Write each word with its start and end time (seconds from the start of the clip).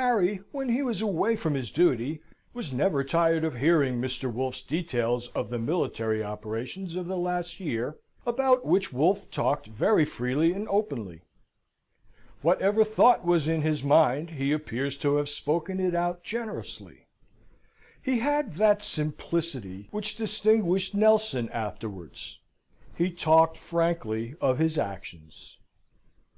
Harry, 0.00 0.40
when 0.50 0.70
he 0.70 0.80
was 0.80 1.02
away 1.02 1.36
from 1.36 1.52
his 1.52 1.70
duty, 1.70 2.22
was 2.54 2.72
never 2.72 3.04
tired 3.04 3.44
of 3.44 3.56
hearing 3.58 4.00
Mr. 4.00 4.32
Wolfe's 4.32 4.62
details 4.62 5.28
of 5.34 5.50
the 5.50 5.58
military 5.58 6.24
operations 6.24 6.96
of 6.96 7.06
the 7.06 7.18
last 7.18 7.60
year, 7.60 7.98
about 8.24 8.64
which 8.64 8.94
Wolfe 8.94 9.30
talked 9.30 9.66
very 9.66 10.06
freely 10.06 10.54
and 10.54 10.66
openly. 10.68 11.20
Whatever 12.40 12.82
thought 12.82 13.26
was 13.26 13.46
in 13.46 13.60
his 13.60 13.84
mind, 13.84 14.30
he 14.30 14.52
appears 14.52 14.96
to 14.96 15.16
have 15.16 15.28
spoken 15.28 15.78
it 15.80 15.94
out 15.94 16.22
generously. 16.24 17.06
He 18.00 18.20
had 18.20 18.52
that 18.54 18.78
heroic 18.78 18.80
simplicity 18.80 19.88
which 19.90 20.16
distinguished 20.16 20.94
Nelson 20.94 21.50
afterwards: 21.50 22.40
he 22.96 23.10
talked 23.10 23.58
frankly 23.58 24.34
of 24.40 24.56
his 24.58 24.78
actions. 24.78 25.58